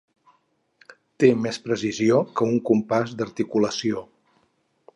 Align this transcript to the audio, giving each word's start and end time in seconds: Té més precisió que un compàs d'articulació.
Té 1.23 1.29
més 1.41 1.59
precisió 1.67 2.17
que 2.39 2.47
un 2.53 2.57
compàs 2.71 3.13
d'articulació. 3.21 4.03